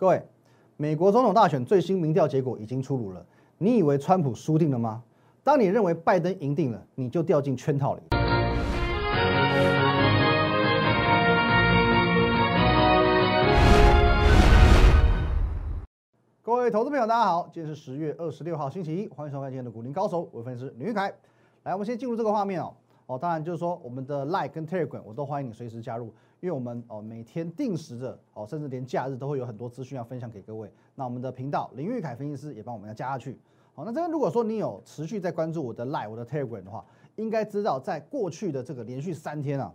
[0.00, 0.22] 各位，
[0.78, 3.22] 美国总统大选最新民调结果已经出炉了，
[3.58, 5.02] 你以为川普输定了吗？
[5.44, 8.00] 当你认为拜登赢定了，你就掉进圈套里。
[16.40, 21.12] 各位投资朋友，大家好，今天是十月二十六号，星期一，欢迎收看今天的股林高手，我分析师吕玉凯。
[21.64, 22.72] 来，我们先进入这个画面哦。
[23.04, 30.72] 哦，当然就是说，我们的 Like 跟 Telegram 我都欢迎你随时加入，因为我们哦每天定时的哦，甚至连假日都会有很多资讯要分享给各位。
[30.94, 33.38] 那我们的频道林玉凯分析师也帮我们要加下去。
[33.74, 36.84] 好，那这边如果说你有持续在关注我的 live、我的 Telegram 的话，
[37.16, 39.72] 应该知道在过去的这个连续三天啊，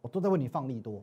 [0.00, 1.02] 我都在为你放利多，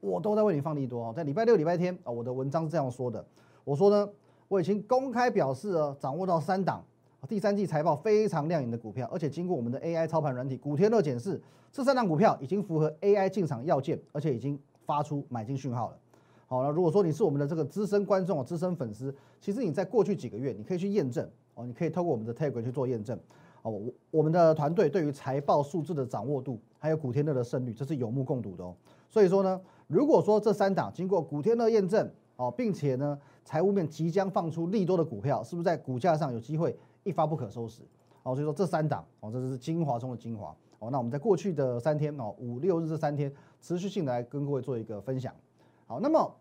[0.00, 1.12] 我都在为你放利多哦。
[1.14, 3.24] 在礼拜六、礼拜天啊，我的文章是这样说的，
[3.64, 4.08] 我说呢，
[4.48, 6.82] 我已经公开表示了，掌握到三档。
[7.26, 11.40] 第三季财报非常亮眼的股票，而且经过我们的 AI 操盘软体古天乐检视，
[11.72, 15.98] 这三档股票已经符合 AI 进场要件，而且已经发出买进讯号了。
[16.46, 23.18] 好了，如果说你是我们的这个资深观众、资深粉丝，其实你在过去几个月，你可以去验证哦，你可以透过我们的 Telegram 去做验证
[23.62, 23.70] 哦。
[23.72, 28.74] 我我们的团队对于财报数字的掌握度，还有古天乐的胜率，这是有目共睹的哦。
[29.10, 36.74] 所以说呢，如果说这三档经过古天乐验证哦，并且呢，财务面即将放出利多的股票，是不是在股价上有机会？
[37.08, 37.80] 一发不可收拾，
[38.22, 40.90] 哦，所以说这三档哦，这是精华中的精华哦。
[40.90, 45.34] 那我们在过去的三天哦，五六日这三天持续性的来跟各位做一个分享。
[45.86, 46.36] 好，那么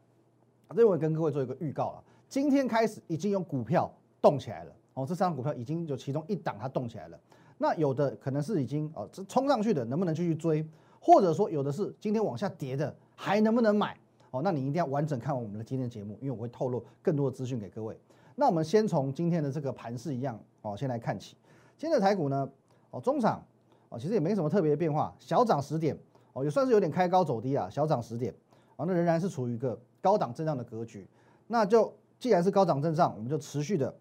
[0.75, 3.89] 这我跟各位做一个预告了，今天开始已经有股票
[4.21, 7.17] 动起来了哦，这三档股票已经有其中一档它动起来了。
[7.57, 10.67] 那有的可能是已经哦，这冲上去的能不能继续追？
[10.99, 13.97] 或者说有的是今天往下跌的还能不能买？
[14.31, 17.97] 哦，那你一定要完整看完我们的今天节目，因为我会透露更多的资讯给各位。
[18.39, 21.35] 那我们先从今天的这个盘势一样哦，先来看起。
[21.75, 22.47] 今天的台股呢，
[22.91, 23.44] 哦，中场
[23.89, 25.97] 哦，其实也没什么特别的变化，小涨十点
[26.33, 28.31] 哦，也算是有点开高走低啊，小涨十点
[28.75, 31.07] 哦，那仍然是处于一个高档震荡的格局。
[31.47, 33.91] 那就既然是高档震荡，我们就持续的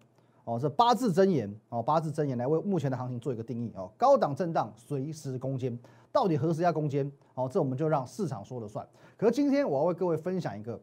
[0.43, 5.75] 哦，这八字真言哦，八字真言来为目前的行情做一个定义哦，高档震荡随时攻坚，
[6.11, 7.49] 到底何时要攻坚哦？
[7.51, 8.87] 这我们就让市场说了算。
[9.17, 10.79] 可是今天我要为各位分享一个，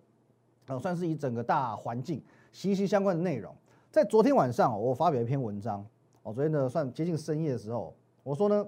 [0.67, 2.21] 呃，算是以整个大环境。
[2.55, 3.53] 息息相关的内容，
[3.91, 5.85] 在昨天晚上我发表一篇文章，
[6.23, 7.93] 哦，昨天呢算接近深夜的时候，
[8.23, 8.65] 我说呢，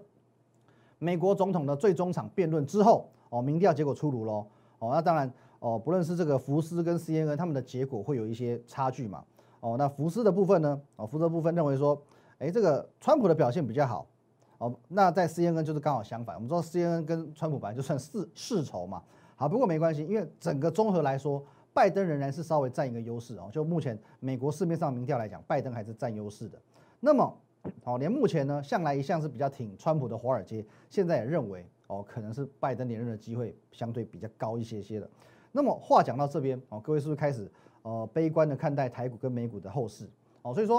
[0.98, 4.44] 美国总统的最终场辩论之后，哦，民调结果出炉喽，
[4.80, 9.24] 哦，那当然，哦，不论是这个福斯跟 CNN 他们的结果会有一些差距嘛，
[9.60, 11.96] 哦，那福斯的部分呢，哦，福斯部分认为说，
[12.38, 14.04] 哎，这个川普的表现比较好，
[14.58, 19.00] 哦，那在 CNN 就是刚好相反，我们知道 CNN 跟川普本来就算世世仇嘛，
[19.36, 21.40] 好，不过没关系，因为整个综合来说。
[21.76, 26.58] 拜登仍然是稍微占一个优势哦，就目前美国市面上民调来讲，拜登还是占优势的。
[27.00, 27.38] 那么，
[27.84, 35.06] 哦，连目前呢，向来一向是比较挺川普的华尔街，现在也认为哦，可能是拜登连任的机会相对比较高一些些的。
[35.52, 37.46] 那么话讲到这边哦，各位是不是开始
[37.82, 40.08] 呃悲观的看待台股跟美股的后市？
[40.40, 40.78] 哦，所以说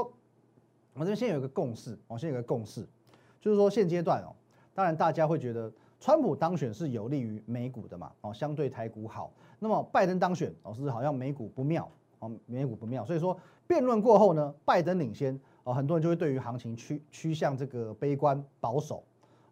[0.94, 2.84] 我们这边先有一个共识，哦，先有个共识，
[3.40, 4.34] 就是说现阶段哦，
[4.74, 5.72] 当然大家会觉得。
[6.00, 8.12] 川普当选是有利于美股的嘛？
[8.22, 9.34] 哦，相对台股好。
[9.60, 13.04] 那么拜登当选哦，是好像美股不妙哦，美股不妙。
[13.04, 19.04] 所以说辩论过后呢，拜登领先哦，很多人就会对于行情趋趋向这个悲观保守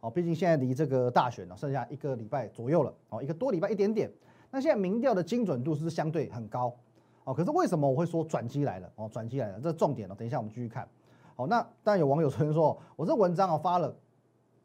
[0.02, 0.10] 哦。
[0.10, 4.12] 毕竟现在离这个大选呢，剩下一个礼拜左右了哦，一个多礼拜一点点。
[4.52, 6.76] 那现在民调的精准度是相对很高
[7.24, 7.34] 哦。
[7.34, 9.10] 可是为什么我会说转机来了哦？
[9.12, 10.16] 转机来了，这重点哦。
[10.18, 10.88] 等一下我们继续看。
[11.36, 13.96] 好，那当然有网友 曾经说，我这文章啊发了，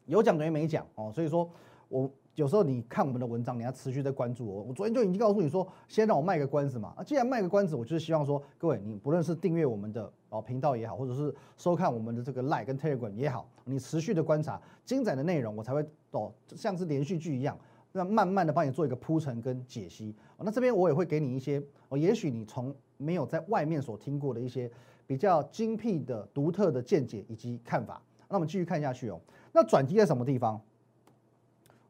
[0.05, 1.11] 有奖等于没奖哦。
[1.13, 1.49] 所以说。
[1.91, 4.63] 我有时候你看我们的文章，你要持续在关注我。
[4.63, 6.93] 我昨天就已经告诉你说，先让我卖个关子嘛。
[6.95, 17.57] 啊，既然卖个关子，我就是希望说，各位你不论是订阅我们的哦频道也好，或者是收看我们的这个 Like 跟 Telegram 也好，你持续的观察精彩的内容，我才会哦像是连续剧一样，
[17.91, 20.15] 那慢慢的帮你做一个铺陈跟解析。
[20.37, 24.71] 那这边我也会给你一些哦，也许你从没有在外面所听过的一些
[25.05, 28.01] 比较精辟的独特的见解以及看法。
[28.29, 29.19] 那我们继续看下去哦。
[29.51, 30.59] 那转机在什么地方？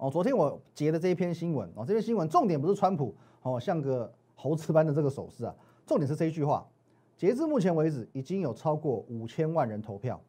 [0.02, 6.68] 哦，昨天我截的这一篇新闻哦，这篇新闻重点不是川普哦，像个猴子般的这个手势啊，重点是这一句话。
[7.16, 10.20] 截至目前为止，已经有超过五千万人投票，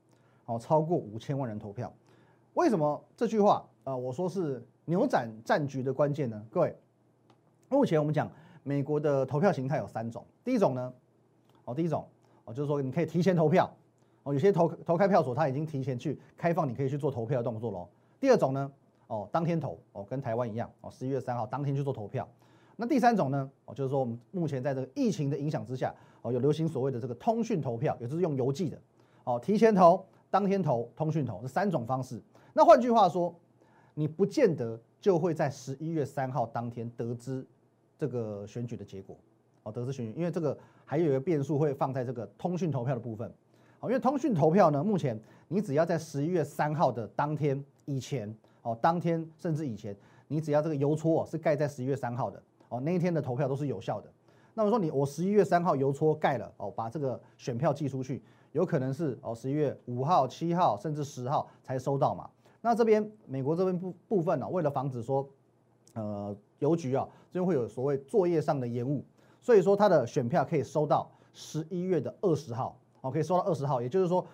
[0.44, 1.90] 哦，超过五千万人投票。
[2.52, 3.96] 为什么这句话啊？
[3.96, 6.44] 我说是扭转战局的关键呢？
[6.50, 6.76] 各位，
[7.70, 8.30] 目前我们讲
[8.64, 10.92] 美国的投票形态有三种，第一种呢，
[11.64, 12.06] 哦，第一种
[12.44, 13.74] 哦，就是说你可以提前投票，
[14.24, 17.88] 哦，有些投投开票所他已经提前去开放，你可以去做投票的动作喽。
[18.20, 18.70] 第二种呢？
[19.12, 22.26] 哦，当天投哦，跟台湾一样哦，十一月三号当天去做投票。
[22.76, 23.50] 那第三种呢？
[23.66, 28.80] 哦，就是说我们目前在这个疫情的影响之下，哦，有流行所谓的这个通讯投票，也就是用邮寄的，
[29.24, 32.18] 哦，提前投、当天投、通讯投这三种方式。
[32.54, 33.34] 那换句话说，
[33.92, 37.46] 你不见得就会在十一月三号当天得知
[37.98, 39.14] 这个选举的结果。
[39.64, 40.56] 哦，得知选举，因为这个
[40.86, 43.30] 还有一个变数会放在这个通讯投票的部分。
[43.80, 49.96] 哦，因为通讯投票呢，目前你只要在十一月三号的当天以前，哦，当天甚至以前，
[50.28, 54.10] 你只要这个邮戳是盖在十一月三号的，哦，那一天的投票都是有效的。
[54.54, 58.22] 那么说你我十一月三号邮戳盖了，哦，把这个选票寄出去，
[58.52, 62.28] 有可能是哦十一月五号、七号甚至十号才收到嘛？
[62.60, 65.28] 那这边美国这边部部分呢，为了防止说，
[65.94, 69.04] 呃，邮局啊这边会有所谓作业上的延误，
[69.40, 72.78] 所以说它的选票可以收到十一月的二十号。
[73.00, 74.24] 哦，可以收到二十号，也就是说，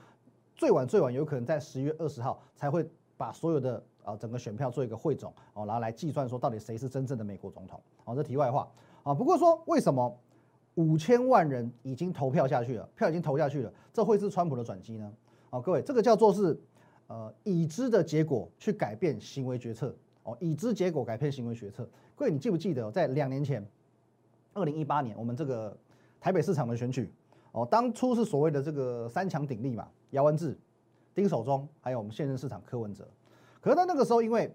[0.55, 2.87] 最晚最晚有可能在十一月二十号才会
[3.17, 7.79] 把所有的啊整个选票做一个汇总，哦，然后来计算说到底谁是真正的美国总统。
[8.05, 8.67] 哦，这题外话
[9.03, 9.13] 啊。
[9.13, 10.19] 不过说为什么
[10.77, 15.13] 五千万人已经投票下去了，票已经投下去了，这会是川普的转机呢？
[15.51, 16.59] 哦，各位，这个叫做是
[17.09, 19.95] 呃已知的结果去改变行为决策。
[20.23, 21.89] 哦，已知结果改变行为决策。
[22.15, 23.67] 各位，你记不记得在两年前，
[24.53, 25.77] 二零一八年我们这个
[26.21, 27.13] 台北市场的选举？
[27.53, 30.55] 哦，当初是所谓的这个三强鼎立嘛，姚文智、
[31.15, 33.09] 丁守中，还有我们现任市长柯文哲。
[33.69, 34.51] 可是在那个时候，因为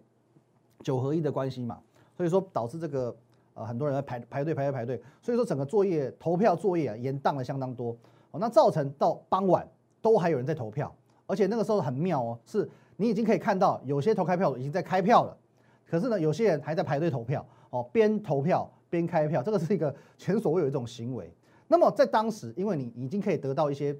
[0.81, 1.79] 九合一的关系嘛，
[2.17, 3.15] 所以说导致这个
[3.53, 7.95] 呃很多人排排队排队排队，所以说整个作业投票作业啊延宕了相当多。
[8.31, 9.69] 哦，那造成到傍晚
[10.01, 10.91] 都还有人在投票，
[11.27, 12.67] 而且那个时候很妙哦，是
[12.97, 15.37] 你已经可以看到有些投开票已经在开票了，
[15.85, 17.45] 可是呢有些人还在排队投票。
[17.69, 21.31] 哦，边投票边开票，这个是一个 前所未有一种行为。
[21.67, 23.95] 那么在当时，因为你已经可以得到一些，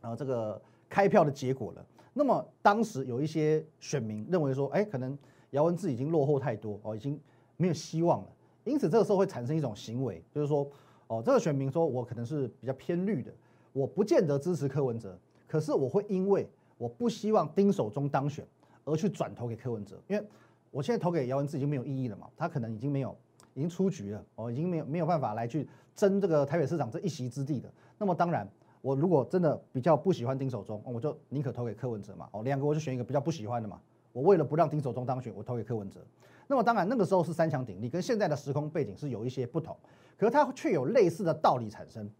[0.00, 0.58] 呃，这个
[0.88, 1.84] 开票的结果了。
[2.12, 5.16] 那么当时有一些选民认为说，哎，可能
[5.50, 7.18] 姚文智已经落后太多哦，已经
[7.56, 8.28] 没有希望了。
[8.64, 10.68] 因此这个时候会产生一种行为，就是说，
[11.06, 13.32] 哦，这个选民说我可能是比较偏绿的，
[13.72, 16.48] 我不见得支持柯文哲，可是我会因为
[16.78, 18.46] 我不希望丁守中当选
[18.84, 20.24] 而去转投给柯文哲，因为
[20.70, 23.16] 我现在投给姚文智已经没有意义了嘛，他可能已经没有。
[23.54, 27.68] 已经出局了，哦，已经没有没有办法来去争这个台北市长这一席之地的。
[27.98, 28.48] 那么当然，
[28.82, 32.28] 我如果真的比较不喜欢丁守中，我就宁可投给柯文哲嘛。
[32.32, 33.80] 哦，两个我就选一个比较不喜欢的嘛。
[34.12, 36.00] 我为了不让丁守中当选，我投给柯文哲。
[36.46, 39.76] 那么当然，那个时候是三强鼎立，跟现在的时空背景是有一些不同，
[40.16, 42.10] 可是它却有类似的道理产生。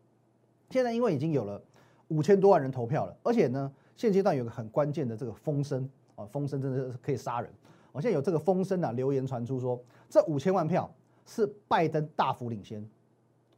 [0.68, 1.60] 现在因为已经有了
[2.08, 7.50] 五千多万人投票了，而且呢，现阶段有个很关键的这个风声，哦，风声真的是可以杀人。
[7.92, 10.90] 我现在有这个风声啊，流言传出说这五千万票。
[11.26, 12.84] 是拜登大幅领先，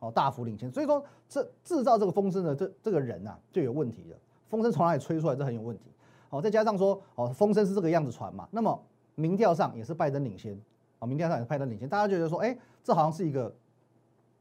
[0.02, 4.16] 哦，大幅领先，所以说这制造这个风声的这这个人呐就有问题了。
[4.48, 5.84] 风声从哪里吹出来，这很有问题。
[6.28, 8.76] 哦，再加上说，哦，风声是这个样子传嘛，那么
[9.14, 10.60] 民调上也是拜登领先，
[10.98, 13.54] 哦，民调上也是拜登领先，大家觉得说，哎，这好像是一个，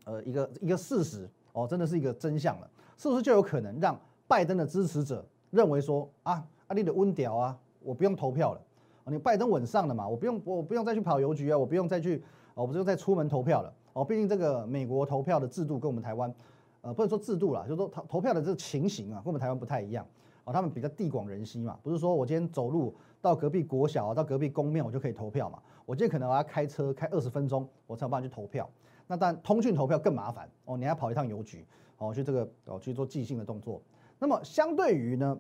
[0.06, 2.68] 呃，一个一个事实，哦，真的是一个真相了，
[2.98, 3.96] 是不是就有可能让
[4.28, 8.62] 拜登的支持者认为说，啊，阿里的温屌啊，我不用投票了，
[9.06, 12.24] 你拜登稳上了嘛，我不用我不用再去跑邮局啊，我不用再去。
[12.54, 16.34] 哦，不用再出门投票了哦，毕竟这个美国投票的制度跟我们台湾，
[16.82, 20.06] 呃，不能说制度啦，就是说投投票的这个情形啊，跟我们台湾不太一样
[20.46, 20.54] 哦。
[20.54, 25.60] 他们比较地广人稀嘛，不是说我今天走路到隔壁国小，到隔壁公庙我就可以投票嘛。
[25.86, 28.70] 我今天可能我要开车开二十分钟，我才有办法去投票。
[29.08, 31.66] 那但通讯投票更麻烦哦，你还跑一趟邮局
[31.98, 33.82] 哦，去这个哦去做寄信的动作。
[34.20, 35.38] 那么相对于呢，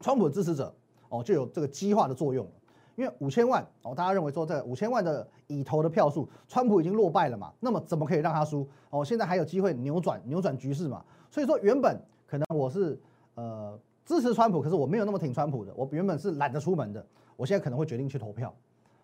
[0.00, 0.74] 川普支持者
[1.10, 2.46] 哦就有这个激化的作用。
[2.98, 7.52] 因为五千万哦，大家认为说这五千万的已投的票数，川普已经落败了嘛？
[7.60, 8.68] 那么怎么可以让他输？
[8.90, 11.04] 哦，现在还有机会扭转扭转局势嘛？
[11.30, 11.96] 所以说原本
[12.26, 13.00] 可能我是
[13.36, 18.52] 呃支持川普，可是我没有那么挺川普的，我原本是懒得出门的，我现在可能会决定去投票。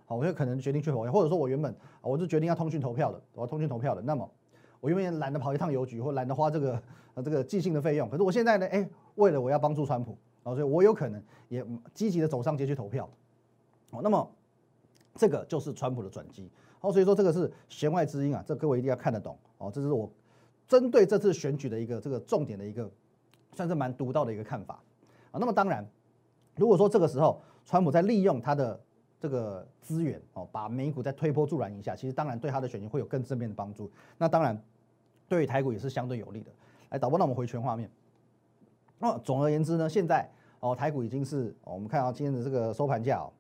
[0.07, 1.73] 好，我就可能决定去投票，或者说我原本
[2.03, 4.03] 我就决定要通讯投票的，我要通讯投票的。
[4.03, 4.29] 那么
[4.81, 6.83] 我原本懒得跑一趟邮局，或懒得花这个
[7.15, 13.09] 呃这个寄信的费用，可是我现在呢，哎，为了我要帮助川普，啊，所以我有可能也积极的走上街去投票。
[13.95, 14.29] 哦，那么
[15.15, 19.71] 这个就是川普的转机，哦，所以说这个是弦外之音啊，这各位一定要看得懂哦。
[19.73, 20.11] 这是我
[20.67, 22.91] 针对这次选举的一个这个重点的一个，
[23.53, 24.83] 算是蛮独到的一个看法
[25.31, 25.39] 啊。
[25.39, 25.87] 那么当然，
[26.57, 28.81] 如果说这个时候川普在利用他的
[29.21, 33.91] 这个资源哦，把美股再推波助澜一下，其实当然对他的选情会有更正面的帮助。
[34.19, 34.61] 那当然
[35.29, 36.51] 对于台股也是相对有利的。
[36.91, 37.91] 来，导播，那我们回全画面。
[38.99, 40.29] 那总而言之呢，现在
[40.61, 43.33] 哦，台股已经是我们看到今天的这个收盘价哦。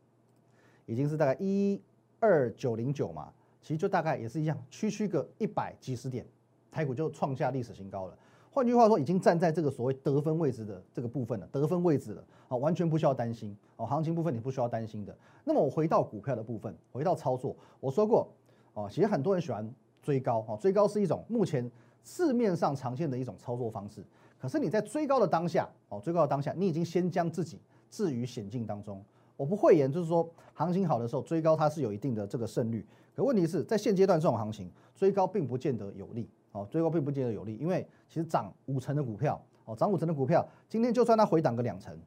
[0.86, 1.80] 已经是大概一
[2.20, 6.26] 二九零九嘛，其实就大概也是一样，区区个一百几十点，
[6.70, 8.18] 台股就创下历史新高了。
[8.50, 13.84] 换句话说，已经站在这个所谓得分位置的这个部分了，得分位置了啊，完全不需要担心哦。
[13.84, 15.16] 行情部分你不需要担心的。
[15.42, 18.28] 那么我回到股票的部分，回到操作，我说过
[18.74, 19.68] 哦，其实很多人喜欢
[20.02, 21.68] 追高哦，追高是一种目前
[22.04, 24.04] 市面上常见的一种操作方式。
[24.38, 27.58] 可是你在追高的当下哦，追高的当下，你已经先将自己
[27.90, 29.04] 置于险境当中。
[29.36, 41.98] 我不讳言，就是说行情好的时候追高它是有一定的这个胜率，可问题是在现阶段这种行情追高并不见得有利哦，追高并不见得有利，因为其实涨五成的股票，哦，涨五成的股票，今天就算它回档个两成，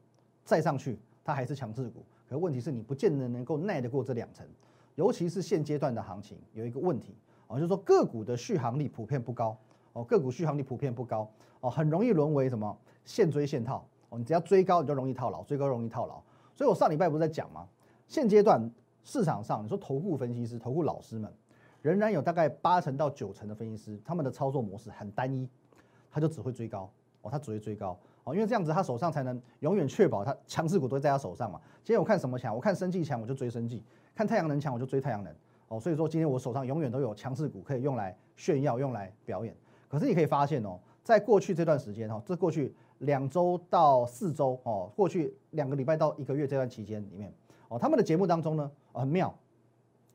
[0.44, 2.02] 再上去，它还是强势股。
[2.28, 4.46] 可问题是你不见得能够耐得过这两成，
[4.94, 7.14] 尤其是现阶段的行情有一个问题，
[7.46, 9.56] 哦，就是说个股的续航力普遍不高，
[9.92, 11.30] 哦，个股续航力普遍不高，
[11.60, 16.22] 哦，很容易沦为什么现追现套，哦，你只要追高你就容易套牢，追高容易套牢。
[16.58, 17.68] 所以我上礼拜不是在讲吗？
[18.08, 18.68] 现阶段
[19.04, 21.32] 市场上，你说投顾分析师、投顾老师们。
[21.82, 25.48] 仍然有大概八成到九成的分析师，他们的操作模式很单一，
[26.10, 26.90] 他就只会追高
[27.22, 31.60] 哦，他只会追高哦，因为这样子他手上才能永远确保他强势股都在他手上嘛。
[31.84, 33.84] 今天我看什么强，我看生技强我就追生技，
[34.16, 35.32] 看太阳能强我就追太阳能
[35.68, 39.54] 哦，所以说今天我手上永远都有强势股可以用来炫耀、用来表演。
[39.88, 47.32] 可是你可以发现哦，在过去这段时间哦，这过去两周到四周哦，过去两个礼拜到一个月这段期间里面
[47.68, 49.34] 哦，他们的节目当中呢很妙，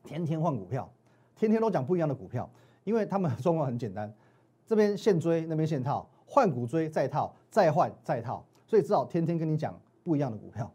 [0.04, 0.90] 天天换股票。
[1.36, 2.48] 天天都讲不一样的股票，
[2.84, 4.13] 因为他们状况很简单，
[4.68, 10.72] 这边现追，那边现套，换股追再套，再换再套，所以只好天天跟你讲不一样的股票。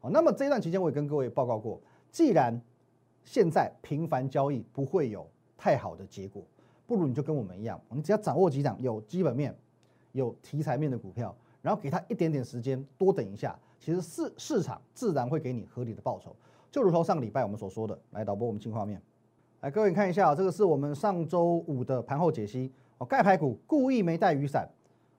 [0.00, 2.60] 好，那么这一段期间我也跟各位报告过，既然
[3.24, 5.24] 现在频繁交易不会有
[5.56, 6.42] 太好的结果，
[6.86, 9.56] 不如你就跟我们一样，你只要掌握几档有基本面、
[10.10, 16.34] 有题材面的股票，然后给他一点点时间，多等一下，其实市市场自然会给你合理的报酬。
[16.70, 19.00] 就如同上个礼拜我们所说的，来导播我们进画面。
[19.60, 23.04] 来，各位看一下，这个是我们上周五的盘后解析哦。
[23.04, 24.68] 盖牌股故意没带雨伞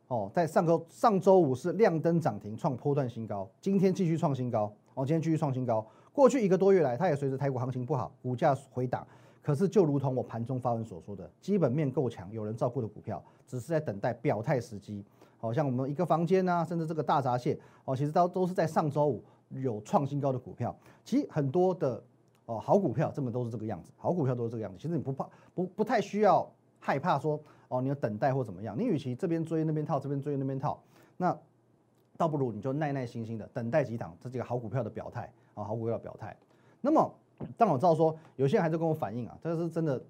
[0.07, 5.85] 哦，在上周上周五是亮灯涨停，创波段新高，今天继续创新高哦，今天继续创新高。
[6.11, 9.05] 过去一个多月来，它也随着台股行情不好，股价回档。
[9.41, 15.03] 可是就如同我盘中发文所说的，基本面够强，有人照顾的股票，只是在等待表态时机。
[15.41, 20.73] 好像我们一个房间呐，甚至这个大闸蟹哦，其实都都是在上周五有创新高的股票。
[21.03, 22.01] 其实很多的。
[22.47, 24.77] 哦，好股票这么都是这个样子，好股票都是这个样子。
[24.77, 26.45] 其实你不怕，不不太需要
[26.79, 28.75] 害怕说哦，你要等待或怎么样。
[28.77, 30.81] 你与其这边追那边套，这边追那边套，
[31.15, 31.37] 那
[32.17, 36.35] 倒不如你就耐耐心心的等待几档这几个好股票的表态啊，好股票的表态。
[36.81, 37.09] 那么，
[37.55, 40.03] 当我知道说有些人还在跟我反映啊，这是真的，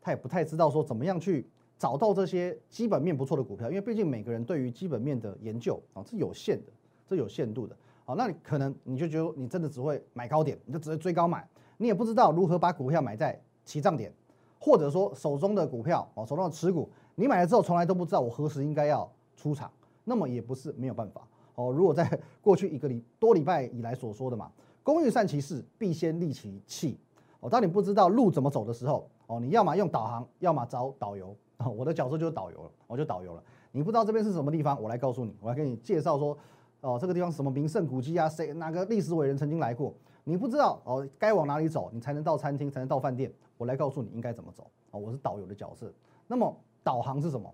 [0.00, 1.46] 他也不太知道说怎么样去
[1.84, 6.72] 找到这些基本面不错的股票，因为毕竟每个人对于基本面的研究啊是有限的，
[7.06, 7.76] 是有限度的。
[8.06, 11.46] 好，那你可能你就觉得你真的只会买高点，你就只会追高买。
[11.76, 14.10] 你也不知道如何把股票买在起涨点，
[14.58, 19.70] 或者说手中的股票哦，手中的持股，你买了之后从来都不知道我何时应该要出场，
[20.04, 21.70] 那么也不是没有办法哦。
[21.70, 24.50] 如果在过去一个礼多礼拜以来所说的嘛，
[24.82, 26.98] 工欲善其事，必先利其器
[27.40, 27.50] 哦。
[27.50, 31.68] 当你不知道路怎么走的时候哦，你要么用导航，要么找导游哦。
[31.76, 33.42] 我的角色就是导游了，我就导游了。
[33.72, 36.36] 你不知道这边是什么地方，我来告诉你，我来给你介绍说
[36.80, 39.94] 哦，这个地方什么名胜古迹啊，谁哪个历史伟人曾经来过。
[40.24, 43.32] 你不知道哦，该往哪里走，你才能到餐厅，才能到饭店。
[43.56, 45.92] 我来告诉你应该怎么走哦，我是导游的角色。
[46.26, 47.52] 那么导航是什么？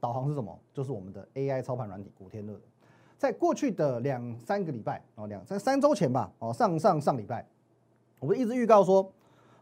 [0.00, 0.58] 导航是什么？
[0.72, 2.58] 就是我们的 AI 操盘软体古天乐。
[3.16, 7.46] 在过去的两三个礼拜哦，两在三周前吧哦，上上上礼拜，
[8.20, 9.10] 我们一直预告说，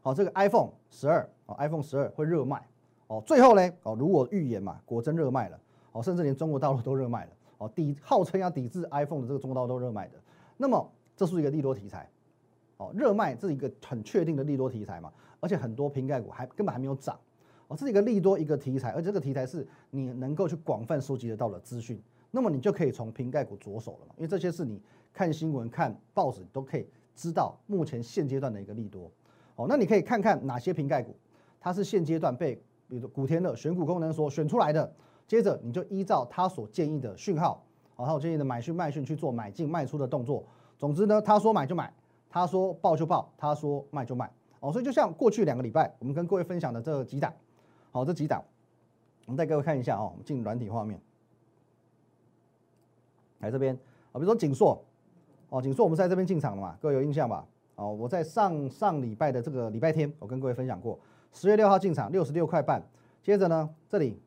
[0.02, 2.66] 哦这个 iPhone 十二哦 iPhone 十二会热卖
[3.12, 5.60] 哦，最后呢哦如果预言嘛，果真热卖了
[5.92, 10.14] 哦，甚至连中国大陆都热卖了哦，抵号称要抵制 iPhone 的这个中国大陆都热卖的。
[10.56, 12.08] 那么这是一个利多题材。
[12.78, 17.16] 哦，热卖这是一个很确定的利多题材嘛，而且很多瓶盖股还根本还没有涨，
[17.68, 24.80] 哦，这是一个利多一个题材，而这个题材是你能够去广泛收集得到的资讯，那么你就可以从瓶盖股着手了嘛，因为这些是你
[25.12, 29.08] 看新闻、看报纸都可以知道目前现阶段的一个利多，
[29.54, 31.14] 哦，那你可以看看哪些瓶盖股
[31.60, 32.60] 它是现阶段被
[32.92, 34.92] 比如古天乐选股功能所选出来的，
[35.26, 37.64] 接着你就依照他所建议的讯号，
[37.96, 40.44] 哦，他所建议的买讯卖讯去做买进卖出的动作，
[40.78, 41.92] 总之呢，他说买就买。
[42.34, 47.30] 他说报就报，他说卖就卖，哦，所以就像过去两个礼拜我们跟各位分享的这几档，
[47.90, 48.42] 好，这几档，
[49.26, 50.98] 我们带各位看一下哦，我们进软体画面，
[53.40, 53.74] 来这边
[54.12, 54.82] 啊，比如说锦硕，
[55.50, 57.46] 哦，锦硕我们在这边进场了嘛，各位有印象吧？
[57.74, 60.98] 哦，我在上上礼拜的这个礼拜天，我跟各位分享过，
[61.32, 62.82] 十月六号进场六十六块半，
[63.22, 64.20] 接着呢这里，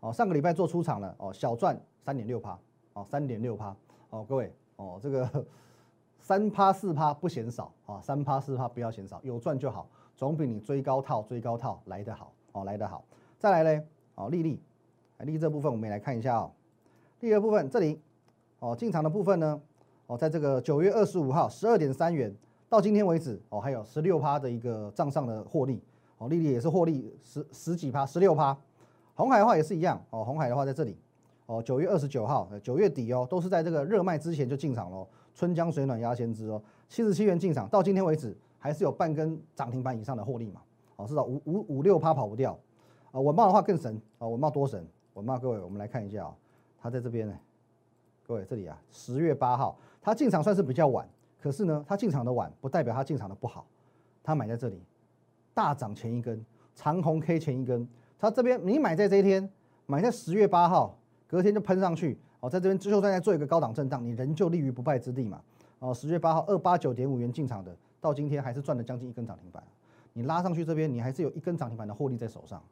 [0.00, 2.58] 哦，上个礼拜做出场了，哦，小赚三点六趴，
[2.92, 3.74] 哦，三点六趴，
[4.10, 5.28] 哦，各位，哦，这个。
[6.22, 13.04] 三趴四趴不嫌少啊，三趴四趴不要嫌少，有赚就好，总比你追高套追高套来得好哦，来得好。
[13.40, 14.50] 再来嘞，哦，利率
[15.18, 16.52] 利，利这部分我们也来看一下哦。
[17.18, 18.00] 利的部分这里，
[18.60, 19.60] 哦，进场的部分呢，
[20.06, 22.32] 哦，在这个九月二十五号十二点三元
[22.68, 25.82] 到今天为止，哦，还有十六趴的一个账上的获利，
[26.22, 28.56] 哦，利利也是获利十十几趴，十六趴。
[29.14, 30.96] 红海的话也是一样，哦，红海的话在这里，
[31.46, 35.06] 哦，九月二十九号，九月底哦，都是在这个热卖之前就进场喽。
[35.34, 40.60] 春江水暖鸭先知哦，七十七元进场，到今天为止还是有半根涨停板以上的获利嘛？
[40.94, 42.56] 哦，至少五五五六趴跑不掉
[43.10, 46.36] 啊，文茂的话更神啊，文茂多神，文茂各位，我们来看一下啊，
[46.80, 47.36] 他在这边呢，
[48.24, 51.08] 各位这里啊，十月八号，他进场算是比较晚，
[51.40, 53.66] 可是呢，他进场的晚不代表他进场的不好，
[54.22, 54.82] 他买在这里，
[55.54, 56.44] 大涨前一根
[56.74, 57.86] 长红 K 前一根，
[58.18, 59.48] 它这边你买在这一天，
[59.86, 65.40] 买在十月八号，隔天就喷上去，哦，在这边就算在做一个高档震荡，你仍旧立于不败之地嘛，
[65.78, 69.62] 哦，十月八号二八九点五元进场的，到今天还是赚了将近一根涨停板，
[70.12, 72.62] 你拉上去这边，你还是有一根涨停板的获利在手上。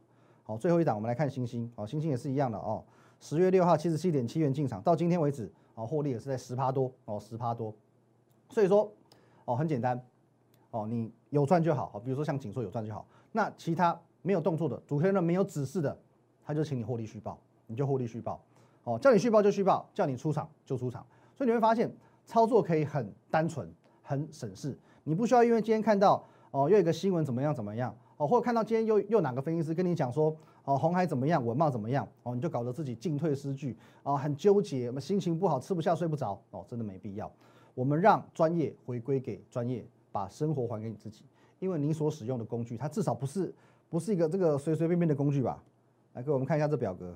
[0.42, 2.82] 好，最后一档我们来看星星，哦，星星也是一样的哦。
[3.20, 7.72] 十月六号七十七点七元进场，到今天为止，哦，获利也是在十趴多，哦，十趴多。
[8.49, 8.90] 所以说，
[9.44, 10.02] 哦，很简单，
[10.70, 13.06] 哦，你有赚就好，哦，比如说像锦硕有赚就好。
[13.32, 15.96] 那其他没有动作的，主持人没有指示的，
[16.44, 18.40] 他就请你获利续报，你就获利续报，
[18.84, 21.04] 哦，叫你续报就续报，叫你出场就出场。
[21.34, 21.90] 所以你会发现，
[22.26, 23.72] 操作可以很单纯，
[24.02, 27.94] 很省事，你不需要因为今天看到哦，又一个新闻怎么样怎么样。
[28.16, 37.32] 哦，或者看到今天又又哪个分析师跟你讲说，哦，红海怎么样，文茂怎么样，哦，你就搞得自己进退失据，啊，很纠结，心情不好，吃不下睡不着，哦，真的没必要。
[37.74, 39.82] 我们让专业回归给专业，
[40.12, 41.25] 把生活还给你自己，
[41.59, 43.52] 因为你所使用的工具，它至少不是
[43.88, 45.62] 不是一个这个随随便便的工具吧？
[46.14, 47.14] 来，各位我们看一下这表格，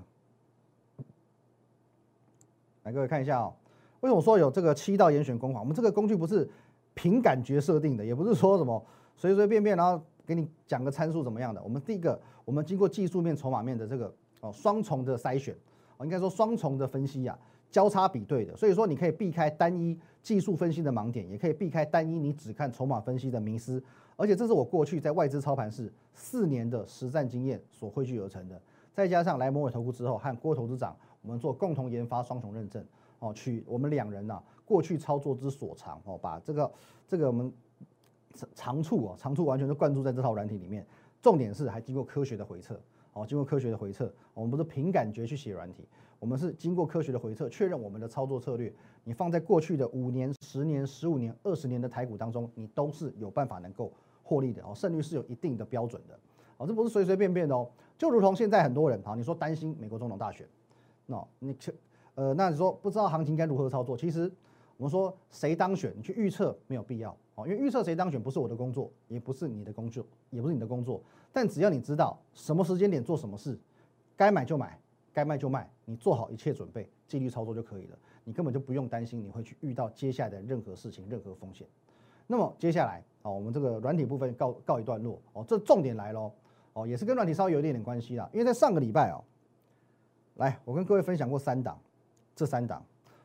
[2.83, 3.55] 来各位看一下哦，
[4.01, 5.61] 为什么说有这个七道严选工法？
[5.61, 6.49] 我们这个工具不是
[6.95, 8.85] 凭感觉设定的，也不是说什么
[9.17, 10.03] 随随便便然后。
[10.27, 11.63] 给你讲个参数怎么样的？
[11.63, 14.11] 我们第一个，我们经过技术面、筹码面的这个
[14.41, 15.55] 哦双重的筛选，
[15.99, 17.39] 哦应该说双重的分析呀，
[17.75, 23.83] 交叉比对的，所以说你可以避开单一技术分析的盲点，也可以避开单一你只看筹码分析的迷失，
[24.14, 28.62] 而且这是我过去在外资操盘室四年的实战经验所汇聚而成的，
[28.93, 32.87] 再加上来摩尔投顾之后和郭投资长我们做共同研发双重认证，
[33.19, 36.73] 哦取我们两人呐过去操作之所长哦，把这个
[37.09, 37.52] 这个我们。
[38.35, 40.85] 长长处啊，长处完全都灌注在这套软体里面。
[41.23, 42.81] 重点是还经过科学的回测，
[43.12, 45.87] 哦，经过科学的回测，我们不是凭感觉去写软体，
[46.25, 48.73] 我们是经过科学的回测，确认我们的操作策略，
[49.04, 56.19] 你放在过去的五年、十年、十五年、二十年的台股当中，你都是有办法能够获利的哦，胜率是有一定的标准的，
[56.56, 57.69] 哦，这不是随随便便的哦。
[57.99, 60.49] 就如同现在很多人啊，你说担心美国总统大选，
[61.04, 61.71] 那你去，
[62.15, 64.32] 呃，那你说不知道行情该如何操作，其实。
[64.76, 71.00] 我们说谁当选，你去预测没有必要哦，因为预测谁当选不是我的工作，也不是你的工作，也不是你的工作。
[71.32, 73.56] 但只要你知道什么时间点做什么事，
[74.17, 74.76] 该买就买，
[75.13, 77.99] 该卖就卖，你做好一切准备，纪律操作就可以了。
[78.25, 81.66] 你根本就不用担心你会去遇到接下来的任何事情、任何风险。
[82.26, 86.32] 那么接下来啊，我们这个软体部分告告一段落哦，这重点来喽
[86.73, 88.28] 哦，也是跟软体稍微有一点点关系啦。
[88.32, 89.23] 因为在上个礼拜哦，
[90.36, 91.78] 来我跟各位分享过三档，
[92.34, 92.82] 这三档。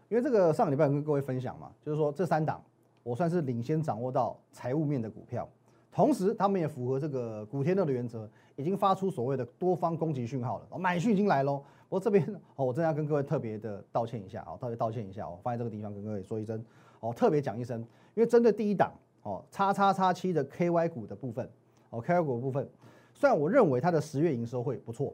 [0.10, 2.62] 因为这个上个礼拜跟各位分享嘛，就是说这三档
[3.04, 5.48] 我算是领先掌握到财务面的股票，
[5.92, 11.64] 同时他们也符合这个古天乐的原则，已经发出所谓的多方攻击讯号了，买讯已经来喽。
[11.90, 12.24] 不过这边
[12.56, 16.64] 哦，我真的要跟各位特别的道歉一下哦，特别道歉一下哦，放在这个地方跟各位说一声
[17.00, 17.80] 哦，特别讲一声，
[18.14, 21.50] 因为针对第一档哦，叉叉叉七的 KY 股的部分
[21.90, 22.70] 哦，KY 股的部分，
[23.14, 25.14] 虽然我认为它的十月营收会不错，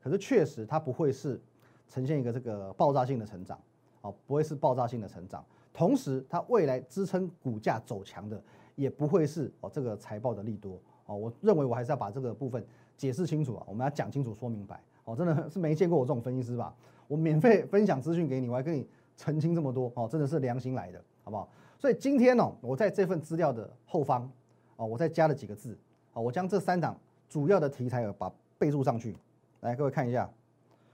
[0.00, 1.40] 可是确实它不会是
[1.88, 3.60] 呈现一个这个爆炸性的成长。
[4.02, 8.42] 哦，不会是爆炸性的成长，同时它未来支撑股价走强的，
[8.74, 11.14] 也不会是哦这个财报的利多哦。
[11.14, 15.16] 我认为我还是要把这个部分解释清楚啊，我们要讲清楚说明白哦。
[15.16, 16.74] 真的是没见过我这种分析师吧？
[17.08, 18.86] 我免费分享资讯给你，我还跟你
[19.16, 21.48] 澄清这么多哦，真的是良心来的，好不好？
[21.78, 24.30] 所以今天呢，我在这份资料的后方
[24.76, 25.76] 哦，我再加了几个字
[26.12, 26.96] 啊，我将这三档
[27.28, 29.16] 主要的题材把备注上去，
[29.60, 30.30] 来各位看一下，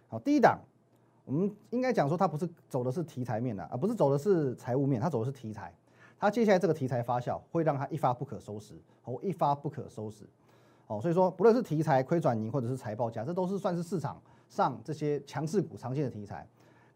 [0.08, 0.58] 好，第一档。
[1.24, 5.70] 我们应该讲说，它不是走的是题材面的，而不是走的是财务面，它走的是题材。
[6.18, 8.72] 它接下来这个题材发酵，会让它一发不可收拾，
[9.04, 10.24] 哦，一发不可收拾，
[10.88, 16.46] 哦，所以说不论是题材亏转盈，或者是财报价，这都是算是市场上这些强势股常见的题材。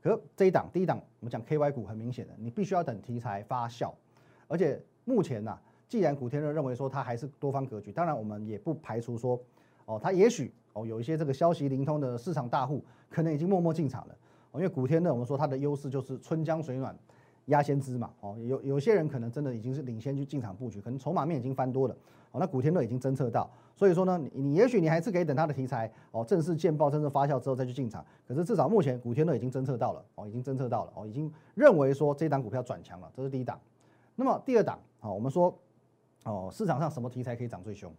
[0.02, 3.92] 可这一档第一档，我们讲 KY 股，很明显的，你必须要等题材发酵。
[4.48, 5.56] 而且目前呢，
[5.88, 9.40] 既然古天乐认为说它还是多方格局，当然我们也不排除说，
[9.84, 14.16] 哦，它也许哦有一些这个消息灵通的市场大户，可能已经默默进场了。
[14.54, 16.96] 因为古天乐，我们说它的优势就是春江水暖
[17.46, 18.10] 压先知嘛。
[18.20, 21.96] 哦，有有些人可能真的已经是领先去进场布局，可能筹码面已经翻多了。
[22.30, 28.04] 哦，那古天乐已经侦测到，所以说呢，你你也许你还是可以等它的题材哦正式见报、正式发酵之后再去进场。
[28.26, 33.60] 可是至少目前古天乐已经侦测到了，哦，已经侦测到了，哦，已经认为说这档股票转强了，这是第一档。
[34.14, 35.54] 那么第二档，哦，我们说，
[36.24, 37.92] 哦，市场上什么题材可以涨最凶？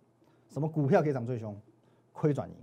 [0.50, 1.56] 什么股票可以涨最凶？
[2.12, 2.56] 亏转盈，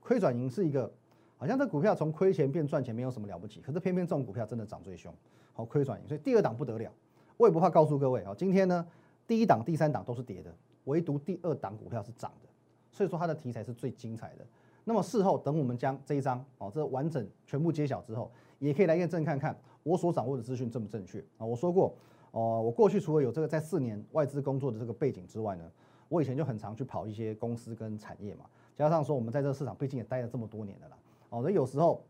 [0.00, 0.90] 亏转盈是一个。
[1.36, 5.12] 好像这股票从亏钱变赚钱没有什么了不起，可是偏偏这种股票真的涨最凶，
[5.54, 6.92] 好亏转盈，所以第二档不得了。
[7.38, 8.86] 我也不怕告诉各位啊，今天呢
[9.26, 12.48] 第一档、第三档都是跌的，唯独第二档股票是涨的，
[12.92, 14.44] 所以说它的题材是最精彩的。
[14.84, 21.46] 那么事后等我们将这一张哦这完整全部揭晓之后，也可以来验证看看我所掌握的资讯正不正确啊。
[21.46, 21.96] 我说过
[22.32, 25.64] 哦，我过去除了有这个在四年外资工作的这个背景之外呢，
[26.08, 28.44] 我以前就很常去跑一些公司跟产业嘛，
[28.76, 30.98] 加上说我们在这个市场毕竟也待了这么多年了啦，
[31.30, 32.04] 哦，所以有时候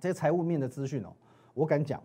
[0.00, 1.12] 这些财务面的资讯哦，
[1.52, 2.02] 我敢讲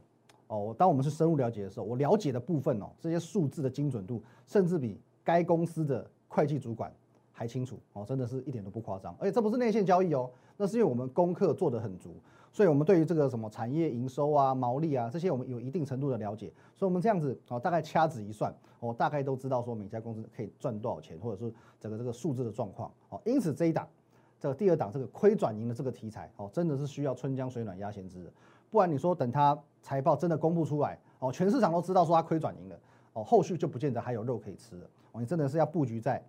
[0.52, 6.92] 哦，当我们是深入了解的时候，我了解的部分哦，这些数字的精准度甚至比该公司的会计主管。
[7.34, 12.14] 还清楚哦，真的是一点都不夸张，而且这不是内线交易哦，那是因为我们功课做得很足，
[12.52, 23.20] 所以我们对于这个什么产业营收啊、毛利啊这些，我们有一定程度的了解，所以我们这样子哦，大概掐指一算，哦，大概都知道说每家公司可以赚多少钱，或者是整个这个数字的状况哦。
[23.26, 23.88] 因此这一档，
[24.40, 28.32] 这个第二档这个亏转盈的这个题材哦，真的是需要春江水暖鸭先知的，
[28.72, 32.80] 不然你说等它财报真的公布出来哦，全市场都知道说它亏转盈了
[33.14, 36.24] 哦，后续就不见得还有肉可以吃了哦，你真的是要布局在。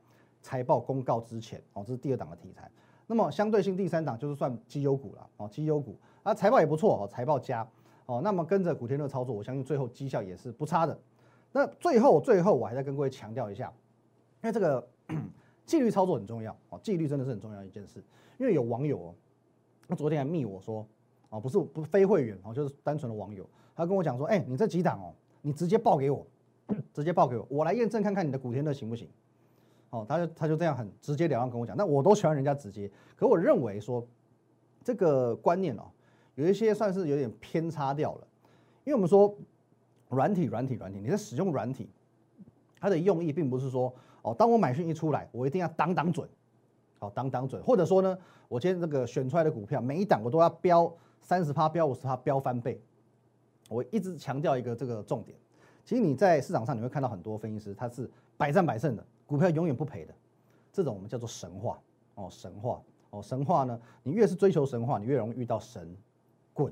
[0.45, 2.69] 财报公告之前，哦，这是第二档的题材。
[3.07, 7.65] 那么相对性第三档就是算绩优股了，哦，绩优股啊，财报也不错哦，财报佳
[8.07, 8.21] 哦。
[8.25, 10.99] 那么跟着古天乐操作，我相信最后绩效也是不差的。
[11.53, 13.73] 那最后最后我还在跟各位强调一下，
[14.43, 14.85] 因为这个
[15.65, 18.03] 纪律操作很重要哦，纪律真的是很重要一件事。
[18.39, 19.15] 因为有网友哦，
[19.87, 20.85] 他昨天还密我说，
[21.33, 26.27] 哦，不是不非会员哦，就是单纯的网友，他跟我讲说，哎，你这几档哦，你直接报给我，
[26.93, 29.09] 直接报给我，我来验证看看你的古天乐行不行。
[29.89, 34.07] 哦，他就他就这样很直截了当跟我讲，那我都喜欢人家直接，可我认为说
[34.85, 35.85] 这个观念哦，
[36.35, 38.27] 有一些算是有点偏差掉了，
[38.85, 39.35] 因为我们说
[40.11, 41.89] 软体软体软体，你在使用软体，
[42.79, 43.91] 它的用意并不是说
[44.21, 46.29] 哦，当我买讯一出来，我一定要当当准，
[46.99, 48.19] 好当当准，或者说呢，
[48.49, 50.91] 我今天这个选出来的股票每一档我都要标
[51.23, 52.79] 三十趴标五十趴标翻倍，
[53.71, 55.39] 我一直强调一个这个重点，
[55.85, 59.07] 其实你在市场上你会看到很多分析师他是百战百胜的。
[59.25, 60.13] 股票永远不赔的，
[60.71, 61.81] 这种我们叫做神话
[62.17, 65.97] 哦，神话哦，神话呢，你越是追求神话，你越容易遇到神
[66.53, 66.71] 棍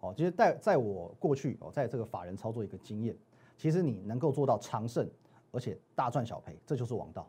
[0.00, 0.12] 哦。
[0.14, 3.16] 其实，在在我过去哦，在这个法人操作一个经验，
[3.56, 5.08] 其实你能够做到长胜，
[5.52, 7.26] 而且大赚小赔，这就是王道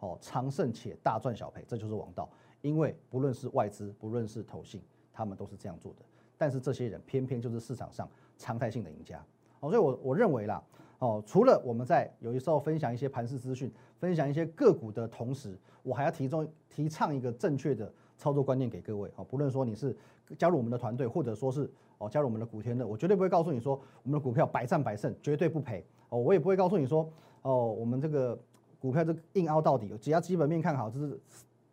[0.00, 0.18] 哦。
[0.20, 2.28] 长胜且大赚小赔，这就是王道。
[2.60, 4.82] 因为不论是外资，不论是投信，
[5.20, 5.98] 他们都是这样做的。
[6.38, 9.22] 但是这些人偏偏就是市场上常态性的赢家
[9.60, 9.68] 哦。
[9.70, 10.62] 所以我我认为啦。
[11.00, 19.10] 哦，除了我们在有的时候分享一些盘势资讯，分享一些个股的同时，我还要提中提倡一个正确的操作观念给各位。
[19.16, 19.96] 哦，不论说你是
[20.36, 25.82] 加入我们的团队，或者说是哦加入我们的股天乐，我绝对不会告诉你说我们的股票百战百胜，绝对不赔。
[26.10, 28.38] 哦，我也不会告诉你说哦我们这个
[28.78, 31.18] 股票这硬凹到底，只要基本面看好，就是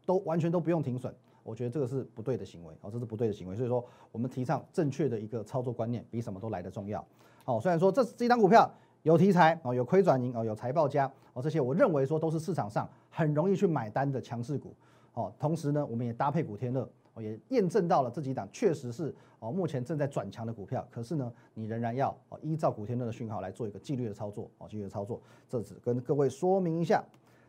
[0.05, 1.13] 都完全都不用停损。
[1.47, 2.73] 我觉得这个是不对的行为。
[2.81, 3.55] 哦，这是不对的行为。
[3.55, 7.03] 所以说，我们提倡正确的一个操作观念，比什么都来得重要。
[7.45, 8.69] 哦，虽然说这这一张股票。
[9.03, 14.75] 有题材哦，有亏转盈哦，有财报加哦，这些我认为说都是市场上很容易去买单的强势股
[15.13, 15.31] 哦。
[15.39, 20.85] 同时呢，我们也搭配古天乐哦，也验证到了这几档确实是哦目前正在转强的股票。
[20.91, 25.21] 可是呢，你仍然要哦依照古天乐的讯号来做一个纪律的操作哦，纪律的操作。
[25.47, 27.01] 这只跟各位说明一下。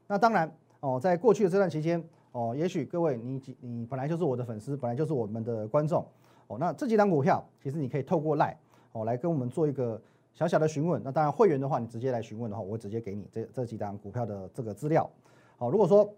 [0.06, 2.00] 那当然哦，在过去的这段期间
[2.32, 6.06] 哦，也许各位你你本来就是我的粉丝，本来就是我们的观众
[6.46, 6.56] 哦。
[6.58, 8.56] 那这几档股票其实你可以透过赖
[8.92, 10.00] 哦来跟我们做一个。
[10.34, 15.10] 小小的询问，那当然会员的话，你直接来询问的话，我会直接给你这这几档股票的这个资料。
[15.56, 16.08] 好，如果说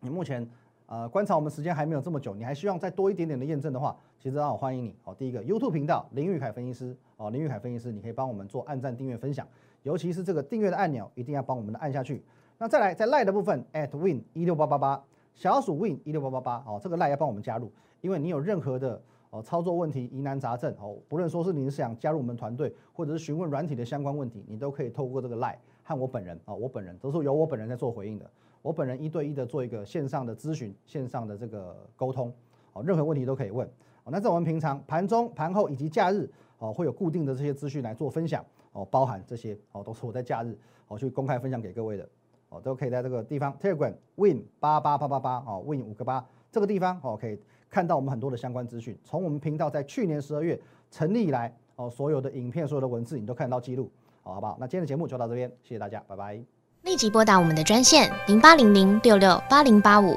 [0.00, 0.48] 你目前
[0.86, 4.96] 呃观察我们时间还没有这么久，你还希望再多一点点的验证的话，其实让我欢迎你。
[5.02, 9.46] 好，第一个 YouTube 频道林玉凯分析师，哦，林玉凯分析师，你可以帮我们做按赞、订阅、分享，
[9.82, 12.24] 尤其是这个订阅的按钮，一定要帮我们的按下去。
[12.56, 15.04] 那再来在赖的部分，at win 一六八八八，
[15.38, 17.70] 小鼠 win 一六八八八，哦，这个赖要帮我们加入，
[18.00, 19.00] 因为你有任何的。
[19.30, 28.28] 哦，操作问题疑难杂症哦，不论说是你是想加入我们团队，或者是询问软体的相关问题，你都可以透过这个赖和我本人啊，我本人都是由我本人在做回应的，
[28.62, 32.32] 我本人一对一的做一个线上的咨询，线上的这个沟通，
[32.72, 33.68] 哦，任何问题都可以问。
[34.04, 36.26] 哦，那在我们平常盘中、盘后以及假日
[36.58, 42.08] 哦，会有固定的这些资讯来做分享哦，包含这些哦，都是我在假日哦去公开分享给各位的
[42.50, 47.38] 哦，都可以在这个地方 Telegram Win 八八八八八哦，Win 五个八这个地方哦可以。
[47.70, 50.58] 看到我们很多的相关资讯，从我们频道在去年十二月
[50.90, 53.90] 成立以来，哦，所有的影片、所有的文字，你都看得到记录，
[54.22, 54.56] 好，好不好？
[54.58, 56.40] 那今天的节目就到这边，谢谢大家，拜拜。
[56.84, 60.16] 立即拨打我们的专线零八零零六六八零八五